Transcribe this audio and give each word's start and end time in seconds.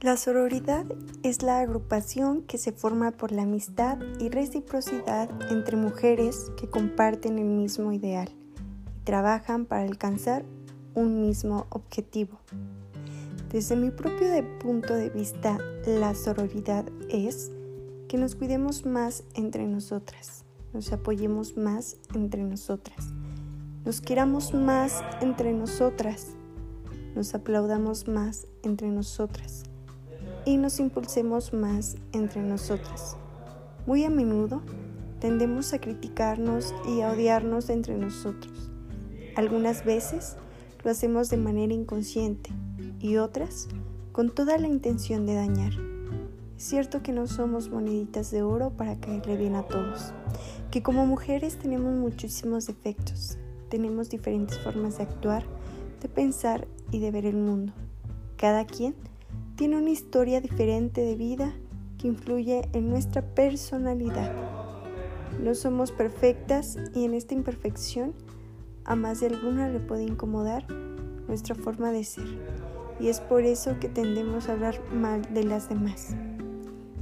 La 0.00 0.16
sororidad 0.16 0.86
es 1.24 1.42
la 1.42 1.58
agrupación 1.58 2.42
que 2.42 2.56
se 2.56 2.70
forma 2.70 3.10
por 3.10 3.32
la 3.32 3.42
amistad 3.42 3.98
y 4.20 4.28
reciprocidad 4.28 5.28
entre 5.50 5.76
mujeres 5.76 6.52
que 6.56 6.70
comparten 6.70 7.36
el 7.40 7.46
mismo 7.48 7.92
ideal 7.92 8.28
y 8.96 9.04
trabajan 9.04 9.66
para 9.66 9.82
alcanzar 9.82 10.44
un 10.94 11.20
mismo 11.20 11.66
objetivo. 11.70 12.38
Desde 13.50 13.74
mi 13.74 13.90
propio 13.90 14.28
punto 14.60 14.94
de 14.94 15.10
vista, 15.10 15.58
la 15.84 16.14
sororidad 16.14 16.84
es 17.08 17.50
que 18.06 18.18
nos 18.18 18.36
cuidemos 18.36 18.86
más 18.86 19.24
entre 19.34 19.66
nosotras, 19.66 20.44
nos 20.72 20.92
apoyemos 20.92 21.56
más 21.56 21.96
entre 22.14 22.44
nosotras, 22.44 23.08
nos 23.84 24.00
queramos 24.00 24.54
más 24.54 25.02
entre 25.20 25.52
nosotras, 25.54 26.28
nos 27.16 27.34
aplaudamos 27.34 28.06
más 28.06 28.46
entre 28.62 28.90
nosotras 28.90 29.67
y 30.48 30.56
nos 30.56 30.80
impulsemos 30.80 31.52
más 31.52 31.96
entre 32.12 32.40
nosotras. 32.40 33.18
Muy 33.86 34.04
a 34.04 34.10
menudo 34.10 34.62
tendemos 35.20 35.74
a 35.74 35.78
criticarnos 35.78 36.74
y 36.88 37.02
a 37.02 37.10
odiarnos 37.10 37.68
entre 37.68 37.98
nosotros. 37.98 38.70
Algunas 39.36 39.84
veces 39.84 40.36
lo 40.82 40.90
hacemos 40.90 41.28
de 41.28 41.36
manera 41.36 41.74
inconsciente 41.74 42.50
y 42.98 43.18
otras 43.18 43.68
con 44.12 44.30
toda 44.30 44.56
la 44.56 44.68
intención 44.68 45.26
de 45.26 45.34
dañar. 45.34 45.74
Es 46.56 46.64
cierto 46.64 47.02
que 47.02 47.12
no 47.12 47.26
somos 47.26 47.68
moneditas 47.68 48.30
de 48.30 48.42
oro 48.42 48.70
para 48.70 48.98
caerle 48.98 49.36
bien 49.36 49.54
a 49.54 49.64
todos, 49.64 50.14
que 50.70 50.82
como 50.82 51.04
mujeres 51.04 51.58
tenemos 51.58 51.94
muchísimos 51.94 52.66
defectos, 52.66 53.36
tenemos 53.68 54.08
diferentes 54.08 54.58
formas 54.58 54.96
de 54.96 55.02
actuar, 55.02 55.44
de 56.00 56.08
pensar 56.08 56.66
y 56.90 57.00
de 57.00 57.10
ver 57.10 57.26
el 57.26 57.36
mundo. 57.36 57.74
Cada 58.38 58.64
quien 58.64 58.94
tiene 59.58 59.76
una 59.76 59.90
historia 59.90 60.40
diferente 60.40 61.00
de 61.00 61.16
vida 61.16 61.52
que 61.98 62.06
influye 62.06 62.68
en 62.74 62.88
nuestra 62.88 63.22
personalidad. 63.22 64.32
No 65.42 65.52
somos 65.56 65.90
perfectas 65.90 66.78
y 66.94 67.04
en 67.04 67.12
esta 67.12 67.34
imperfección 67.34 68.14
a 68.84 68.94
más 68.94 69.18
de 69.18 69.26
alguna 69.26 69.68
le 69.68 69.80
puede 69.80 70.04
incomodar 70.04 70.64
nuestra 71.26 71.56
forma 71.56 71.90
de 71.90 72.04
ser. 72.04 72.28
Y 73.00 73.08
es 73.08 73.18
por 73.18 73.42
eso 73.42 73.80
que 73.80 73.88
tendemos 73.88 74.48
a 74.48 74.52
hablar 74.52 74.80
mal 74.94 75.22
de 75.34 75.42
las 75.42 75.68
demás. 75.68 76.14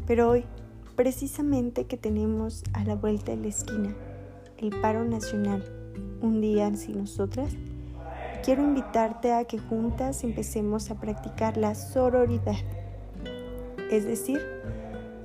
Pero 0.06 0.30
hoy, 0.30 0.44
precisamente 0.94 1.84
que 1.84 1.98
tenemos 1.98 2.64
a 2.72 2.84
la 2.84 2.94
vuelta 2.94 3.32
de 3.32 3.42
la 3.42 3.48
esquina 3.48 3.94
el 4.56 4.70
paro 4.80 5.04
nacional, 5.04 5.62
un 6.22 6.40
día 6.40 6.74
sin 6.74 6.96
nosotras, 6.96 7.52
quiero 8.46 8.62
invitarte 8.62 9.32
a 9.32 9.44
que 9.44 9.58
juntas 9.58 10.22
empecemos 10.22 10.92
a 10.92 11.00
practicar 11.00 11.56
la 11.56 11.74
sororidad. 11.74 12.54
Es 13.90 14.04
decir, 14.04 14.40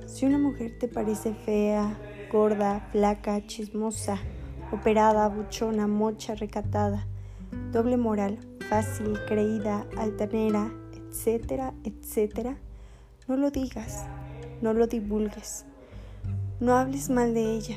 si 0.06 0.26
una 0.26 0.38
mujer 0.38 0.76
te 0.80 0.88
parece 0.88 1.32
fea, 1.32 1.96
gorda, 2.32 2.88
flaca, 2.90 3.46
chismosa, 3.46 4.18
operada, 4.72 5.28
buchona, 5.28 5.86
mocha, 5.86 6.34
recatada, 6.34 7.06
doble 7.70 7.96
moral, 7.96 8.40
fácil, 8.68 9.16
creída, 9.28 9.86
altanera, 9.96 10.72
etcétera, 10.92 11.74
etcétera, 11.84 12.56
no 13.28 13.36
lo 13.36 13.52
digas, 13.52 14.04
no 14.62 14.74
lo 14.74 14.88
divulgues, 14.88 15.64
no 16.58 16.74
hables 16.74 17.08
mal 17.08 17.34
de 17.34 17.54
ella, 17.54 17.76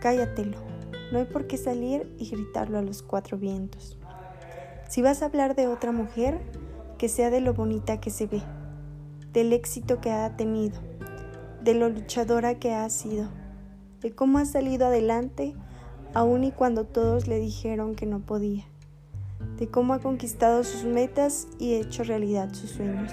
cállatelo, 0.00 0.58
no 1.12 1.20
hay 1.20 1.26
por 1.26 1.46
qué 1.46 1.56
salir 1.56 2.12
y 2.18 2.30
gritarlo 2.30 2.78
a 2.78 2.82
los 2.82 3.00
cuatro 3.04 3.38
vientos. 3.38 3.96
Si 4.92 5.00
vas 5.00 5.22
a 5.22 5.24
hablar 5.24 5.56
de 5.56 5.68
otra 5.68 5.90
mujer, 5.90 6.38
que 6.98 7.08
sea 7.08 7.30
de 7.30 7.40
lo 7.40 7.54
bonita 7.54 7.98
que 7.98 8.10
se 8.10 8.26
ve, 8.26 8.42
del 9.32 9.54
éxito 9.54 10.02
que 10.02 10.10
ha 10.10 10.36
tenido, 10.36 10.78
de 11.62 11.72
lo 11.72 11.88
luchadora 11.88 12.58
que 12.58 12.74
ha 12.74 12.86
sido, 12.90 13.30
de 14.02 14.14
cómo 14.14 14.36
ha 14.36 14.44
salido 14.44 14.88
adelante 14.88 15.54
aun 16.12 16.44
y 16.44 16.52
cuando 16.52 16.84
todos 16.84 17.26
le 17.26 17.38
dijeron 17.38 17.94
que 17.94 18.04
no 18.04 18.20
podía, 18.20 18.66
de 19.56 19.66
cómo 19.66 19.94
ha 19.94 19.98
conquistado 19.98 20.62
sus 20.62 20.84
metas 20.84 21.48
y 21.58 21.72
hecho 21.72 22.04
realidad 22.04 22.52
sus 22.52 22.72
sueños. 22.72 23.12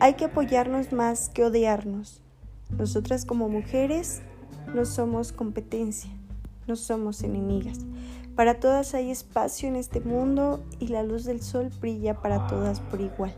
Hay 0.00 0.16
que 0.16 0.26
apoyarnos 0.26 0.92
más 0.92 1.30
que 1.30 1.46
odiarnos. 1.46 2.20
Nosotras 2.76 3.24
como 3.24 3.48
mujeres 3.48 4.20
no 4.74 4.84
somos 4.84 5.32
competencia, 5.32 6.10
no 6.66 6.76
somos 6.76 7.22
enemigas. 7.22 7.86
Para 8.40 8.58
todas 8.58 8.94
hay 8.94 9.10
espacio 9.10 9.68
en 9.68 9.76
este 9.76 10.00
mundo 10.00 10.64
y 10.78 10.86
la 10.86 11.02
luz 11.02 11.24
del 11.24 11.42
sol 11.42 11.70
brilla 11.78 12.22
para 12.22 12.46
todas 12.46 12.80
por 12.80 13.02
igual. 13.02 13.34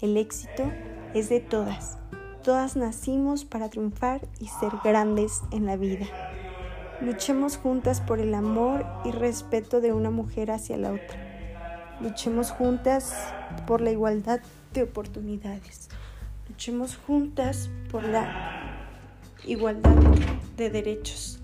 El 0.00 0.16
éxito 0.16 0.72
es 1.12 1.28
de 1.28 1.40
todas. 1.40 1.98
Todas 2.42 2.74
nacimos 2.74 3.44
para 3.44 3.68
triunfar 3.68 4.26
y 4.40 4.46
ser 4.46 4.72
grandes 4.82 5.42
en 5.50 5.66
la 5.66 5.76
vida. 5.76 6.06
Luchemos 7.02 7.58
juntas 7.58 8.00
por 8.00 8.20
el 8.20 8.34
amor 8.34 8.86
y 9.04 9.10
respeto 9.10 9.82
de 9.82 9.92
una 9.92 10.08
mujer 10.08 10.50
hacia 10.50 10.78
la 10.78 10.92
otra. 10.92 11.98
Luchemos 12.00 12.52
juntas 12.52 13.14
por 13.66 13.82
la 13.82 13.90
igualdad 13.90 14.40
de 14.72 14.84
oportunidades. 14.84 15.90
Luchemos 16.48 16.96
juntas 16.96 17.68
por 17.90 18.02
la 18.02 18.88
igualdad 19.44 19.94
de 20.56 20.70
derechos. 20.70 21.38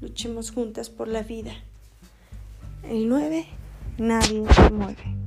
Luchemos 0.00 0.50
juntas 0.50 0.88
por 0.88 1.08
la 1.08 1.20
vida. 1.20 1.52
El 2.82 3.08
9, 3.08 3.46
nadie 3.98 4.44
se 4.52 4.70
mueve. 4.70 5.21